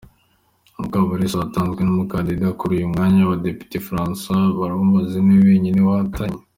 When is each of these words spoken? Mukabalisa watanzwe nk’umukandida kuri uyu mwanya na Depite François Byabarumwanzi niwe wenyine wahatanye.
Mukabalisa 0.79 1.41
watanzwe 1.41 1.79
nk’umukandida 1.83 2.47
kuri 2.59 2.71
uyu 2.77 2.91
mwanya 2.93 3.19
na 3.29 3.37
Depite 3.45 3.77
François 3.87 4.43
Byabarumwanzi 4.45 5.17
niwe 5.21 5.43
wenyine 5.49 5.79
wahatanye. 5.87 6.41